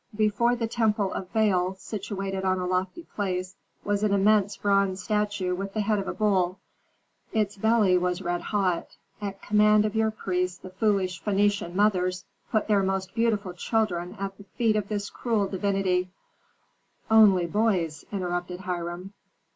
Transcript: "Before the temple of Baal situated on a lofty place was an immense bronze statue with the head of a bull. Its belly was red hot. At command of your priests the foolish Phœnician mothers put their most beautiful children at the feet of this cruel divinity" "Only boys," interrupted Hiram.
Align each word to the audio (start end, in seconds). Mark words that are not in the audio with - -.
"Before 0.17 0.55
the 0.55 0.65
temple 0.65 1.13
of 1.13 1.31
Baal 1.31 1.75
situated 1.75 2.43
on 2.43 2.57
a 2.57 2.65
lofty 2.65 3.03
place 3.13 3.55
was 3.83 4.01
an 4.01 4.11
immense 4.11 4.57
bronze 4.57 5.03
statue 5.03 5.53
with 5.53 5.75
the 5.75 5.81
head 5.81 5.99
of 5.99 6.07
a 6.07 6.13
bull. 6.15 6.57
Its 7.33 7.55
belly 7.55 7.99
was 7.99 8.19
red 8.19 8.41
hot. 8.41 8.97
At 9.21 9.43
command 9.43 9.85
of 9.85 9.95
your 9.95 10.09
priests 10.09 10.57
the 10.57 10.71
foolish 10.71 11.21
Phœnician 11.21 11.75
mothers 11.75 12.25
put 12.51 12.67
their 12.67 12.81
most 12.81 13.13
beautiful 13.13 13.53
children 13.53 14.15
at 14.19 14.35
the 14.39 14.43
feet 14.57 14.75
of 14.75 14.87
this 14.89 15.11
cruel 15.11 15.45
divinity" 15.45 16.09
"Only 17.11 17.45
boys," 17.45 18.03
interrupted 18.11 18.61
Hiram. 18.61 19.13